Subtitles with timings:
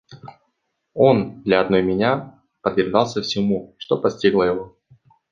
[0.95, 4.75] Он для одной меня подвергался всему, что постигло его.